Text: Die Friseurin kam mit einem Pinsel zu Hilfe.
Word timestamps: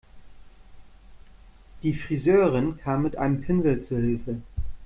Die 1.83 1.93
Friseurin 1.93 2.79
kam 2.79 3.03
mit 3.03 3.17
einem 3.17 3.41
Pinsel 3.43 3.83
zu 3.85 3.97
Hilfe. 3.97 4.41